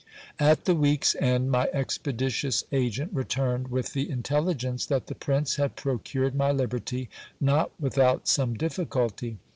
At 0.39 0.65
the 0.65 0.73
week's 0.73 1.13
end 1.17 1.51
my 1.51 1.67
expeditious 1.71 2.63
agent 2.71 3.11
returned, 3.13 3.67
with 3.67 3.93
the 3.93 4.09
intelligence 4.09 4.83
that 4.87 5.05
the 5.05 5.13
prince 5.13 5.57
had 5.57 5.75
procured 5.75 6.33
my 6.33 6.51
liberty, 6.51 7.07
not 7.39 7.69
without 7.79 8.27
some 8.27 8.55
difficulty. 8.55 9.37